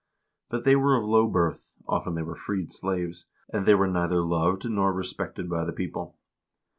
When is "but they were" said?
0.49-0.95